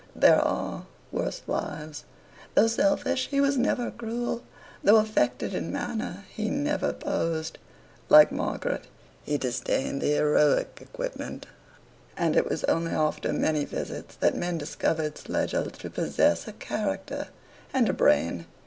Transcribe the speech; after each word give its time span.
There 0.15 0.41
are 0.41 0.87
worse 1.11 1.43
lives. 1.45 2.05
Though 2.55 2.65
selfish, 2.65 3.27
he 3.27 3.39
was 3.39 3.55
never 3.55 3.91
cruel; 3.91 4.41
though 4.83 4.95
affected 4.95 5.53
in 5.53 5.71
manner, 5.71 6.23
he 6.27 6.49
never 6.49 6.91
posed. 6.91 7.59
Like 8.09 8.31
Margaret, 8.31 8.85
he 9.21 9.37
disdained 9.37 10.01
the 10.01 10.07
heroic 10.07 10.79
equipment, 10.81 11.45
and 12.17 12.35
it 12.35 12.49
was 12.49 12.63
only 12.63 12.93
after 12.93 13.31
many 13.31 13.63
visits 13.63 14.15
that 14.15 14.35
men 14.35 14.57
discovered 14.57 15.19
Schlegel 15.19 15.69
to 15.69 15.89
possess 15.91 16.47
a 16.47 16.53
character 16.53 17.27
and 17.71 17.87
a 17.87 17.93
brain. 17.93 18.47